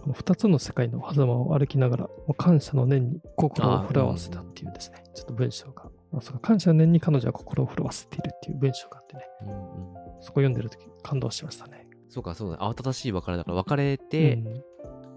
[0.00, 9.56] この2つの世界の狭間を歩きながら、感謝の念に心を震わせたっていうですね、ちょっと文章が、あそうか感謝の念に彼女は心を震わせているっていう文章があってね、うんうん。
[10.20, 11.86] そこ読んでる時感動しましたね。
[12.08, 12.64] そうか、そうだね。
[12.64, 14.62] 慌ただしい別れだから、別れて、うん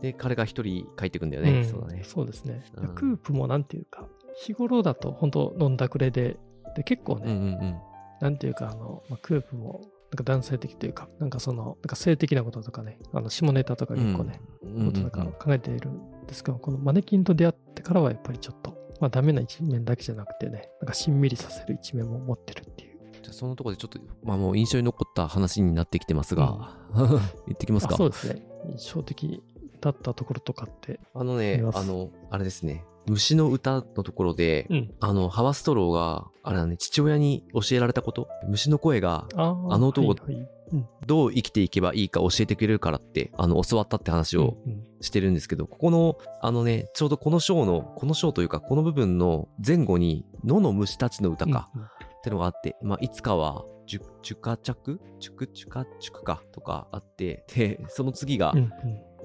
[0.02, 1.52] で、彼が一人帰ってくんだよね。
[1.52, 2.04] うんそうだね。
[2.04, 2.64] そうですね。
[2.76, 6.38] うんクープもなんていうか、日頃だと本当飲んだくれで、
[6.76, 7.80] で結構ね、うんうんうん。
[8.20, 23.00] なんていうか、あの、まあ、クープも、なんか男性的というか、なんかその、なんか性的なこととかね、あの、下ネタとか結構ね、うんうんこととか考えているんですけど、このマネキンと出会ってからはやっぱりちょっと、まあダメな一面だけじゃなくてね、なんかしんみりさせる一面も持ってるっていう。
[23.22, 27.96] じゃあそのところでちょっと、まあもう印象に残った話になってきてますが、 言ってきますか？
[27.96, 28.48] あそうですね。
[28.70, 29.44] 印象的
[29.82, 32.86] だったところとかって、あのねあの、あれですね。
[33.08, 34.94] 虫の歌のところで、うん。
[35.02, 40.48] あの、ハワストローが、あれだね、父親に教えられたこと、虫の声があの男はいはいうん
[41.06, 44.58] どう生きていけばいいか教えてくれるからって、あの、教わったって話を
[45.02, 58.54] してるんですけど、ここの、あのね、ちょうどこの章の、この章というか、この部分の前後に、野の虫たちの歌か、ってのがあって、まあ、いつかは、ジュ、カチャクチュクチュカチュクかとかあって、で、その次が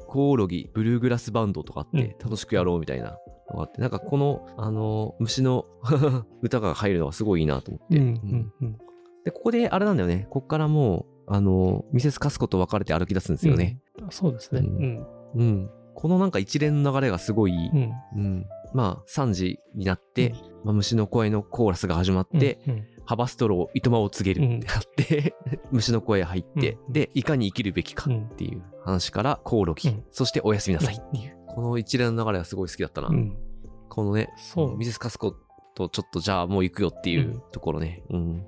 [0.08, 2.18] コオロギ、ブルーグラスバンドとかあって、うん。
[2.18, 3.18] 楽しくやろうみたいな
[3.50, 5.64] のがあって、なんかこの、あの、虫の
[6.42, 7.98] 歌が入るのがすごいいいなと思って。
[7.98, 8.30] うんううん。
[8.30, 8.78] んうん。
[9.24, 10.26] で、ここであれなんだよね。
[10.30, 13.80] ここからもう、あの、ミセスカスコと別れて歩き出すんですよね。
[14.00, 14.60] うんそうですね。
[14.60, 15.06] ううんん。
[15.34, 15.70] うん。
[15.94, 17.92] このなんか一連の流れがすごい、うん。
[18.16, 18.46] うん。
[18.72, 25.34] まあ、3時になって、まあ、虫の声のコーラスが始まって、うん、ハバストロー、糸間を告げるってなって、
[25.72, 31.36] 虫の声入って、うんで、いかに生きるべきかっていう話から、コオロギ、うんそしておやすみなさいっていう。
[31.46, 33.08] この一連の流れがすごい好きだったな。
[33.08, 33.36] うん。
[33.88, 35.34] このね、そうミセスカスコ
[35.74, 38.04] とちょっとじゃあもう行くよっていううんところね。
[38.10, 38.46] うん。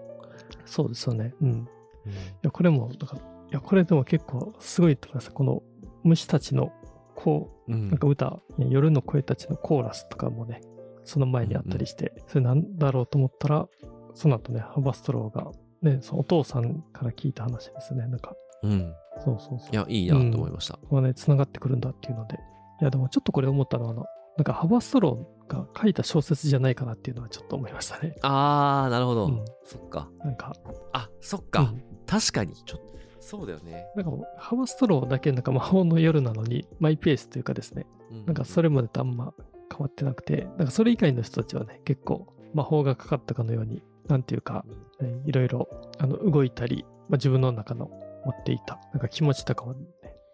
[0.64, 1.34] そうですよね。
[1.40, 1.68] うん。
[2.06, 2.10] い
[2.42, 5.32] や、これも、だから、いや、これでも結構すごいと思います。
[5.32, 5.62] この
[6.04, 6.72] 虫たちの、
[7.14, 10.60] こう、うんなんか歌、いや夜の声たちのコーラスとかもね、
[11.04, 13.68] その前にあったりして、それなんだろうと思ったら、
[14.14, 15.50] その後ね、ハバストローが、
[15.82, 18.06] ね、そのお父さんから聞いた話ですね。
[18.06, 18.94] なんか、うん。
[19.24, 19.70] そうそうそう。
[19.72, 20.74] いや、いいなと思いました。
[20.74, 22.38] ここがね、繋がってくるんだっていうので。
[22.80, 24.04] いや、でもちょっとこれ思ったのは、あの、
[24.36, 28.16] なんかハバストローが書いた小説じゃないかなっていうのはちょっと思いましたね。
[28.22, 29.26] あー、なるほど。
[29.26, 30.10] うんそっか。
[30.24, 30.52] なんか、
[30.92, 31.60] あ、そっか。
[31.60, 32.56] うん確かに。
[32.64, 33.86] ちょっと、そうだよね。
[33.94, 37.86] なんかもう、ハバストローだけなんか魔法の夜なのに、マイペースというかですね、
[38.26, 39.32] なんかそれ、れまでとあんま
[39.70, 44.64] 変わってなくて、なんかそれ以外の人たちはね、結構魔法がかかったかのように、なんていうか、
[45.00, 47.90] ねいろいろあの動いたり、まあ、自分の中の
[48.24, 49.80] 持っていた、なんか気持ちとかを、ね、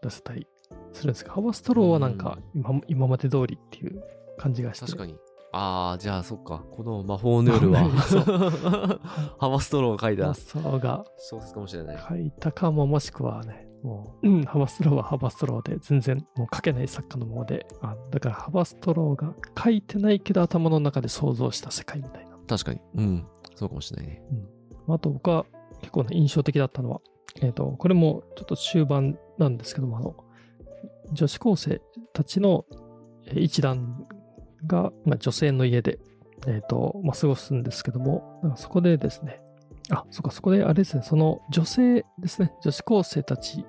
[0.02, 0.46] 出せたり
[0.92, 4.02] するんですけど、ハバストローはなんか今,、今まで通りっていう
[4.36, 4.86] 感じがして。
[4.86, 5.16] 確かに。
[5.52, 6.64] あー、じゃあそっか。
[6.70, 7.88] この魔法の夜は
[9.38, 11.98] ハバストローが書いたハバストローが小説かもしれない。
[12.08, 22.36] 書いたかも、もしくはね、もう、うん、ハバストローはハバストローで、全然もう書けない作家のままで、あだからハバストローが書いてないけど頭の中で想像した世界みたいな。
[22.46, 22.80] 確かに。
[22.96, 23.26] うん。
[23.54, 24.22] そうかもしれないね。
[24.88, 25.46] あと僕は
[25.80, 27.00] 結構ね、印象的だったのは、
[27.40, 30.16] えっ、と、これもちょっと終盤なんですけども、あの、
[31.12, 31.80] 女子高生
[32.12, 32.64] たちの
[33.26, 34.04] えー一団
[34.66, 35.98] が、まあ、女性の家で、
[36.46, 39.40] えっ、と、まあ、過ごすんですけども、そこでですね、
[39.90, 43.64] あ、そっか、そこであれですね、その女性ですね、女子高生たち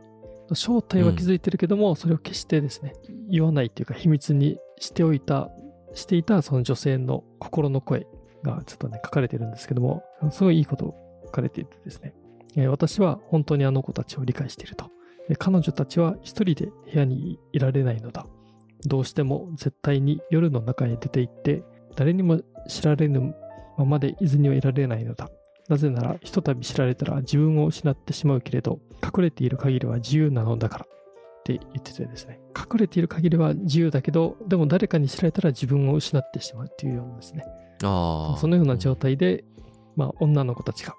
[0.50, 2.94] の正体は気づいてるけども、それを決してですね、
[3.30, 5.50] 言わないっていうか秘密にしておいた、
[5.94, 8.08] していたその女性の心の声
[8.44, 12.14] がちょっとね、書かれてるんですけども、すごいいいこと書かれていてですね、
[12.56, 14.90] えー私は本当にあの子たちを理解していると。
[15.30, 18.26] えー彼女たちは一人で部屋にいられないのだ。
[18.86, 21.64] どうしても絶対に夜の中へ出て行って、
[21.96, 23.34] 誰にも知られぬ
[23.78, 25.30] ままで伊豆にはいられないのだ。
[25.68, 30.86] なぜなら、ひとたび知られたら自分を失ってしまうけれど、隠れている限りは自由なのだから。
[30.86, 32.40] って言っててですね。
[32.58, 37.46] 隠れている限りは自由だけど、でも誰かに知られたら自分を失ってしまうっていうようなですね。
[38.40, 39.46] そのような状態で、
[39.96, 40.94] まあ、女の子たちが、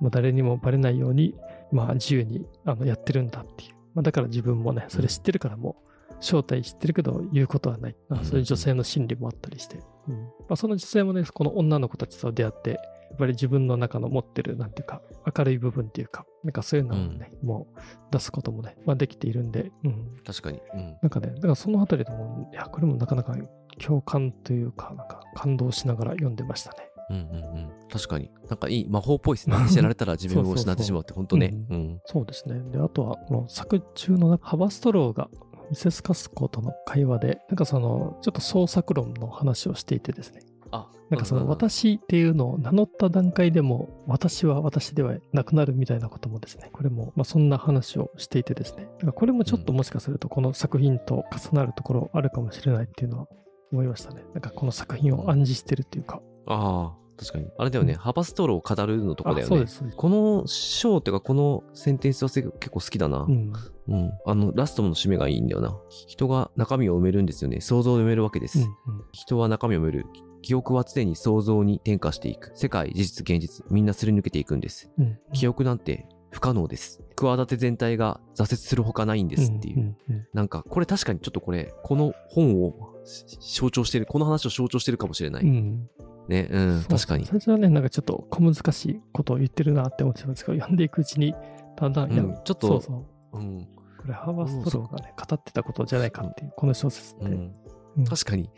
[0.00, 1.34] まあ、誰にもバレないように、
[1.72, 3.74] まあ、自由にあのやってるんだっていう。
[3.94, 5.89] まあ、だから自分もね、それ知ってるからもう、
[6.20, 7.96] 正体知ってるけど言うことはない。
[8.10, 9.78] あそういう女性の心理もあったりして。
[10.08, 12.76] うんまあ、その女性もね、この女の子たちと出会って、や
[13.14, 15.02] っぱり自分の中の持ってる、なんていうか、
[15.36, 17.80] 明るい部分っていうか、なんかそういうのをね、もう
[18.12, 20.16] 出すこともね、まあ、できているんで、うん。
[20.24, 20.60] 確かに。
[20.74, 20.96] うん。
[21.02, 23.36] なんかね、だからそのあたりでも、いや、これもなかなか
[23.78, 26.90] 共感というか、なんか感動しながら読んでましたね。
[27.10, 27.26] うんうんう
[27.66, 27.70] ん。
[27.90, 28.30] 確かに。
[28.48, 29.56] なんかいい魔法っぽいですね。
[29.68, 31.50] 知られたら自分を失ってしまうって、本当ね。
[31.50, 32.00] そううん。
[32.04, 32.60] そうですね。
[32.70, 35.28] で、あとは、この作中の中ハバストローが
[35.70, 40.42] ミセス・カスコとの会話で、なんかその、ちょっと創作論の話をしていてですね。
[40.72, 53.26] あ、なんかその私っていうのを名乗った段階でも私は私ではなくなるみたいなこともですね、これもまあそんな話をしていてですね、なんかこれもちょっともしかするとこの作品と重なるところあるかもしれないっていうのは
[53.72, 54.22] 思いましたね。
[54.34, 56.20] なんかこの作品を暗示してるっていうか。
[56.46, 57.46] ああ、確かに。
[57.58, 57.92] あれだよね。
[57.92, 59.44] うんハバストローを語るのとかだよね。
[59.44, 59.84] あそうです。
[59.94, 63.26] この章っていうか、このセンテンスは結構好きだな。
[63.28, 63.52] うん。
[63.88, 64.12] うん。
[64.24, 65.76] あの、ラストの締めがいいんだよな。
[66.06, 67.60] 人が中身を埋めるんですよね。
[67.60, 68.60] 想像を埋めるわけです。
[68.60, 68.70] うんうん
[69.12, 70.06] 人は中身を埋める。
[70.42, 72.52] 記憶は常に想像に転化していく。
[72.54, 74.90] 世界、事実、現実、みんなすり抜けていくんです。
[74.98, 77.02] うん記憶なんて不可能です。
[77.16, 79.78] 企て全体が挫折するほかないんですっていう。
[79.78, 85.44] んんうんなんか、これ確かにちょっとこれ、この本をし象徴してる、この話を象徴してるかもしれない。
[85.44, 85.88] うん
[86.30, 87.26] ね、うん、そう確かに。
[87.26, 91.34] 最初はね、なんかちょっと小難しいことを言ってるなって思ってたんですけど、読んでいくうちに、
[91.76, 93.38] だんだん、うんちょっとそうそう。
[93.38, 93.68] うん。
[93.98, 97.24] これ、ハーバーストローがね、語ってたことじゃないかっていう、この小説って。
[97.24, 98.48] うんうん確かに。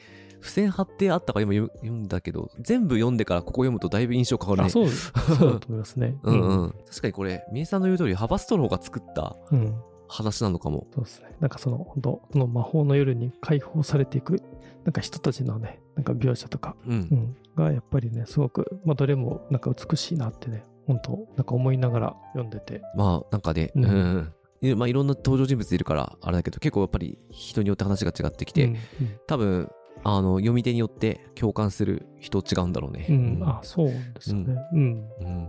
[0.42, 4.66] 付箋貼ってあったから今読読んだけど、全部読んでからここ読むとだいぶ印象変わるね。
[4.66, 6.16] あ、そう、そうだと思いますね。
[6.22, 6.74] うんうん。
[6.86, 9.60] 確かにこれ、みえさんの言う通り、ハバストローが作ったうん。
[9.60, 9.74] うん。
[10.08, 10.86] 話なのかも。
[10.92, 11.34] そうですね。
[11.40, 14.42] なんかその、本当この魔法の夜に解放されていく、
[14.84, 16.92] なんか人たちのね、なんか描写とか、うん。
[16.92, 22.80] うん、がやっぱりね、すごく、まあ、どれもなんか美しいなってね、本当なんか思いながら読んでて。
[22.96, 24.32] まあ、なんかね、ううん
[24.76, 28.76] まあ、いろんな登場人物いるから、あれだけど、結構やっぱり人によって話が違ってきて、うん
[29.26, 29.70] 多分、
[30.04, 33.06] あの、読み手によって共感する人違うんだろうね。
[33.08, 34.56] うん、うんあ、そうですよね。
[34.72, 35.08] うん。
[35.20, 35.48] うん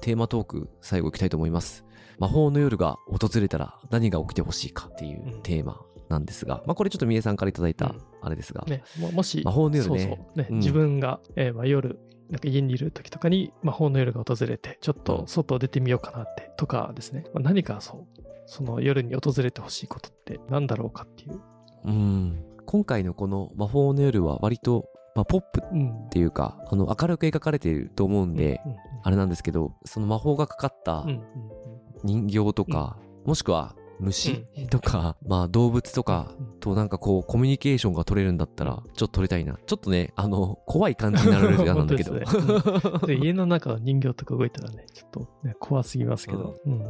[0.00, 1.84] テーマトーク、最後いきたいと思います。
[2.18, 8.02] 魔法の夜が訪れたら何が起きてほしいかっていううんテーマなんですが、まあこれちょっとみえさんからいただいたうん。
[8.22, 9.98] あれですが、ね、ももし、魔法の夜ね。
[9.98, 10.38] そうそう。
[10.38, 10.56] ねうん。
[10.58, 11.98] 自分が、えーまあ、夜、
[12.30, 21.40] なんか家にいる時とかに魔法の夜が訪れて、ちょっと外出てみようかなって、とかですね、まあ、何かそう、その夜に訪れてほしいことって何だろうかっていう。
[21.84, 22.44] うん。
[22.66, 26.08] 今回のこの魔法の夜は割と、まあ、ポップっうん。
[26.10, 31.22] ていうか、あの、明るく描かれていると思うんで、うん、あれなんですけど、その魔法がかかったうん、うん、
[32.04, 39.58] 人形とか、もしくは虫うんとか、まあ動物とかうんとなんかこうコミュニケーションが取れるんだったら、ちょっと取りたいな。
[39.66, 42.12] ちょっとね、あの、怖い感じになると嫌なんだけど。
[42.24, 46.56] 本当で家の中の人形とか動いたらね、ちょっと、ね、怖すぎますけど。
[46.66, 46.82] うん。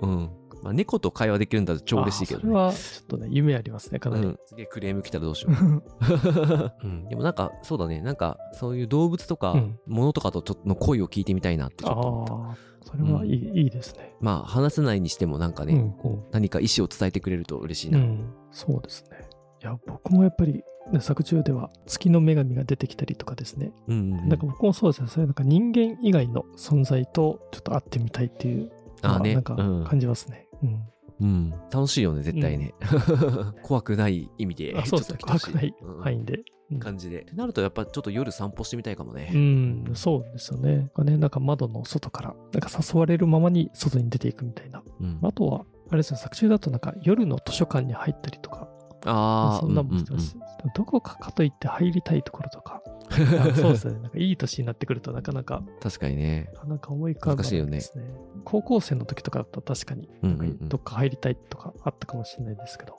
[0.00, 0.30] うん。
[0.62, 2.44] まあ猫と会話できるんだと超嬉しいけどね。
[2.46, 4.24] あそれは、ちょっとね、夢ありますね、かなり。
[4.24, 5.52] うん、すげえクレーム来たらどうしよう。
[6.82, 8.00] うん、でもなんか、そうだね。
[8.00, 12.75] なんか、そういう動物とかうん、物とかとちょっとの声を聞いてみたいなってちょっと思った。
[12.86, 14.14] それはいい,、いいですね。
[14.20, 17.98] まあ、話せないにしてもなんかね、うんこう何か意思を伝えてくれると嬉しいうな。
[17.98, 19.18] ん、そうですね。
[19.62, 23.72] いや、僕もやっぱり、ね、作中では月の女神が出てきたりとかですね。
[23.88, 25.08] うんうんうんなんか僕もそうですね。
[25.08, 28.70] そういうなんか人間以外の存在とちょっと会ってみたいっていう
[29.02, 30.46] あーねなんかうん感じますね。
[30.62, 30.80] うん。
[31.18, 32.74] うん、楽しいよね、絶対ね。
[33.64, 34.74] 怖くない意味で。
[34.78, 35.18] あそうですね。
[35.22, 36.44] 怖くないうん範囲で。
[36.70, 37.22] うん感じで。
[37.22, 39.30] ってなると、やっぱちょっと夜散歩してみたいかもね。
[39.32, 40.76] うん、そうですよね。
[40.76, 44.82] なんかね、なんか窓の外から、なんか誘われるままに外に出ていくみたいな。
[45.00, 48.68] うんあとは、あれですね、作中だとなんか夜の図書館に入ったりとか、
[49.04, 50.34] ああ、そんなもんしてます。
[50.34, 54.00] でもどこかかといって入りたいところとか、あ そうですね。
[54.00, 56.50] なんかいい年になってくるとなかなか、確かにね。
[56.54, 58.04] なかなか思い浮かばないですね。
[58.44, 62.94] 高校生の時とかだったら確かに、うんうんうんどっか入りたいとかあったかもしれないですけど。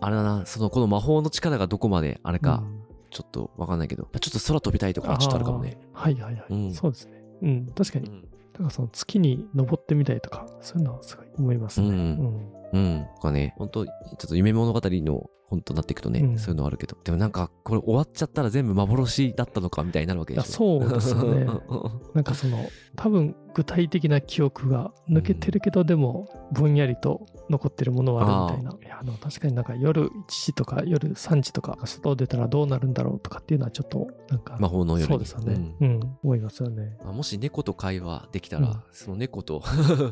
[0.00, 2.81] あれだな、その、この魔法の力がどこまであれうんか、うん
[3.12, 5.78] ちょっとわかんないけど、ちょっと空飛びたいとかはちょっとあるかもね。
[5.92, 7.22] はいはいはい、うんそうですね。
[7.42, 8.08] うん、確かに。
[8.08, 8.22] うん。
[8.22, 11.88] だからその月に登ってみたいとか、そういうのはすごい思いますね。
[11.88, 11.98] うんう
[12.58, 13.06] んうん。
[13.16, 13.92] とかね、本当ちょ
[14.24, 16.38] っと夢物語の本となっていくとね、うん。
[16.38, 16.96] そういうのはあるけど。
[17.04, 17.30] でもなん。
[17.30, 20.80] か、これ終わっちゃったら全部幻だったのかみたいになるわけでしょ。
[20.80, 21.44] そうですよね。
[22.14, 22.24] なん。
[22.24, 22.58] かその、
[22.96, 26.74] 多分具体的な記憶が抜けてるけど、でもぼん。
[26.74, 28.86] やりと残ってるものはあるみたいな。
[28.86, 29.64] いや、あの確かになん。
[29.64, 32.94] か夜1時とか夜3時とか外出たらどうなるん。
[32.94, 34.40] だろうとかっていうのはちょっとなん。
[34.40, 35.74] か、魔法の夜にそうですよね。
[35.80, 36.96] うん、思いますよね。
[37.04, 39.62] まあもし猫と会話できたら、その猫と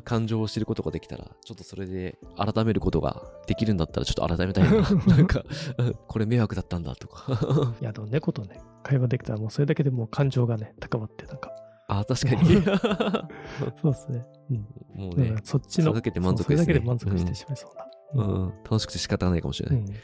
[0.05, 4.71] 感情を知ることができたら、ちょっとそれで改めることができるんだったら、ちょっと改めたいな。
[5.17, 5.43] なんか、
[5.79, 7.75] う んこれ迷惑だったんだとか。
[7.81, 11.51] いや、でも猫とね、会話できたらもうそれだけでもう感情がね、高まって、なんか、
[11.89, 12.63] あ、確かに。
[13.83, 14.25] そうですね。
[14.51, 14.57] うん。
[14.95, 18.25] もうねそっちの、それだけで満足ですねそうそれだけで満足してしまいそうな。
[18.25, 19.79] うん、楽しくて仕方がないかもしれない。
[19.79, 19.95] うんうん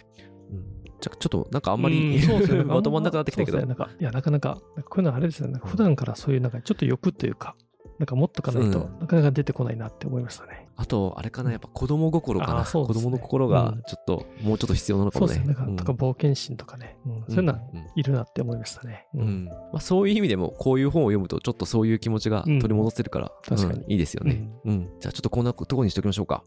[0.99, 5.61] じゃあちょっとなんかあんまり、うんそうですよねまとまんなくなってきたけど、なんかいや、なかなか、なんかこういうのはあれですよね。
[5.63, 7.55] 普段からそういう、なんかちょっと欲というか、
[7.99, 10.66] なんか持っとかないとうんなかなか出てこないなって思いましたね。
[10.79, 12.61] あと、あれかな、やっぱ子供心かあな。
[12.61, 15.35] ね子供の心がちょっと、もうちょっと必要なのかもね。
[15.35, 15.55] そうですね。
[15.55, 16.99] なんか、うんとか冒険心とかね。
[17.07, 19.07] うんそういうのはうんいるなって思いましたね。
[19.15, 24.51] うんうんまあ、そういう意味でも、こういう本を読むと、ちょっとそういう気持ちが取り戻せるから、うん確かにうんいいですよね。
[24.65, 24.89] うん。
[25.01, 26.45] じゃあ、ちょっとこんなところにしときましょうか。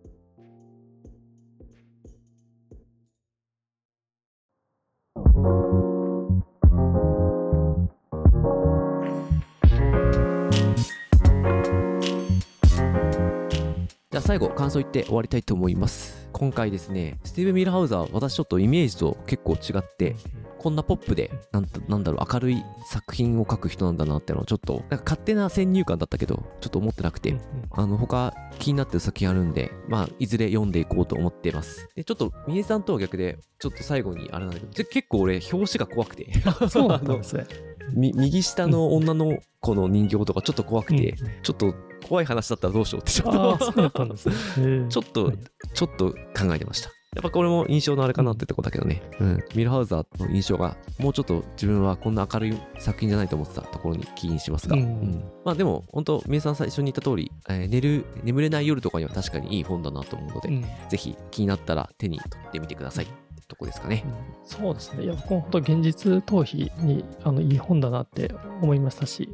[14.29, 16.29] 最後感想言って終わりたいと思います。
[16.33, 20.15] 今回ですねスティーブ・ミルハウザー私ちょっとイメージと結構違って
[20.59, 27.39] こんなポップでなんとなんだろう明るい作品を書く人なんだなってのはちょっとなんか勝手な先入観だったけどちょっと思ってなくて、
[27.71, 31.89] あの他気になってる作品あるんでまあいずれ読んでいこうと思ってます。
[31.95, 36.31] でちょっと三重さんとは逆でちょっと最後にあれなんだけど結構俺表紙が怖くて。
[36.69, 37.47] そうなんですね。
[37.95, 41.73] み右下の女の子の人形とかちょっと怖くて、ちょっと
[42.07, 43.57] 怖い話だったらどうしようってちょっと
[44.89, 45.37] ちょっとはい
[45.73, 46.89] ちょっと考えてました。
[47.15, 49.01] やっぱこれも印象のあれかなってとこだけどね。
[49.19, 49.43] うん。
[49.55, 54.75] ミルハウザーの印象が、もうちょっと自分はこんな明るい作品じゃないと思ってたところに起因しますが。
[54.75, 55.23] ううんん。
[55.43, 63.07] まあでも、本当皆さん最初に言った通り、えー寝る、眠れない夜とかには確かにいい本だなと思うので、うんぜひ気になったら手に取ってみてください
[63.49, 64.05] とこですかね。
[64.45, 65.03] そうですね。
[65.03, 69.29] いや、僕も本当現実逃避にあのいい本だなって思いましたし、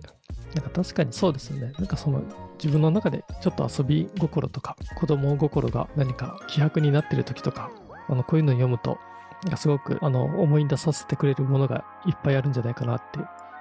[0.56, 1.74] なんか確かにそうですよね。
[1.78, 2.24] なんかその
[2.58, 7.70] 自分の中でちょっと遊び心とか子供心が何か希薄になってる時とか、
[8.08, 8.98] あのこういうのを読むと、
[9.44, 13.20] なんかすごくあの思い出させてくれるものがいっぱいあるんじゃないかなって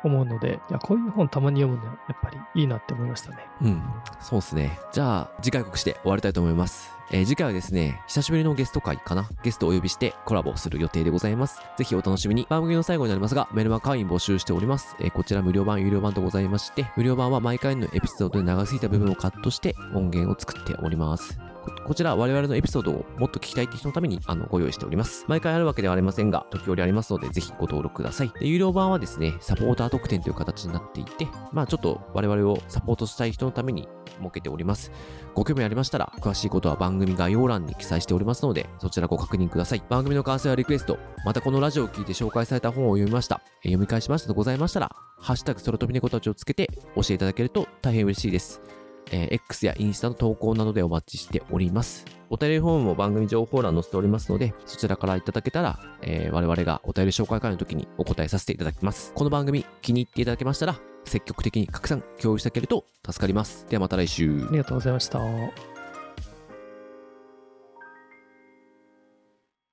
[0.08, 3.38] 思うので、いや、こういう本たまに読むのやっぱりいいなって思いましたね。
[3.62, 3.82] うん、
[4.20, 4.78] そうですね。
[4.92, 6.92] じゃあ、次回告知で終わりたいと思います。
[7.10, 11.60] えー次回はですね、久しぶりのゲスト会かなゲストをお呼びしてコラボする予定でございます。
[11.76, 12.46] ぜひお楽しみに。
[12.48, 14.96] 番組の最後になりますが、メルマガ会員募集しております。
[15.00, 21.38] えーこちら無料版、有料版とございまして、無料版は毎回のエピソードで長すぎた部分をカットして音源を作っております。
[21.84, 25.24] こちら我々のエピソードをもっと聞きたいって人のためにあのご用意しております。
[25.28, 28.32] 毎回あるわけではありませんが、時折ありますので、ぜひご登録ください。
[28.40, 33.88] で有料版はですね、サポーター特典という形になっていて、まあちょっと我々をサポートしたい人のために
[34.18, 34.90] 設けております。
[35.34, 39.82] ご興味ありましたら、詳しいことは番組概要欄に記載しておりますので、そちらご確認ください。
[39.88, 48.83] 番組の感想やリクエスト、またこのラジオを聞いて紹介された本を読みました、え読み返しましたとございましたら、ハッシュタグ空飛び猫たちをつけて教えていただけると大変嬉しいです。
[49.10, 52.04] えー X やインスタの投稿などでお待ちしております。
[52.30, 59.12] お便りフォームも番組情報欄載せておりますので、そちらからいただけたら、えー我々がお便り紹介会の時にお答えさせていただきます。
[59.14, 63.66] この番組気に入っていただけましたら、積極的に拡散、共有してあげると助かります。
[63.68, 64.50] ではまた来週あ。
[64.52, 65.73] りがとうございました。